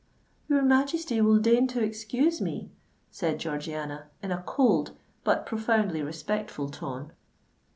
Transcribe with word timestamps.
"Your 0.47 0.63
Majesty 0.63 1.21
will 1.21 1.37
deign 1.37 1.67
to 1.67 1.83
excuse 1.83 2.41
me," 2.41 2.71
said 3.11 3.37
Georgiana, 3.37 4.07
in 4.23 4.31
a 4.31 4.41
cold 4.41 4.97
but 5.23 5.45
profoundly 5.45 6.01
respectful 6.01 6.69
tone. 6.69 7.11